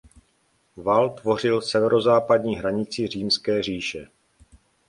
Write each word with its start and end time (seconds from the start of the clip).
Val 0.77 1.09
tvořil 1.09 1.61
severozápadní 1.61 2.55
hranici 2.55 3.07
Římské 3.07 3.63
říše. 3.63 4.07